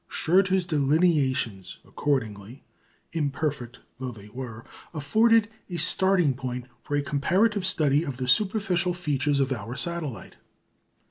[0.09, 2.63] Schröter's delineations, accordingly,
[3.13, 8.95] imperfect though they were, afforded a starting point for a comparative study of the superficial
[8.95, 10.37] features of our satellite.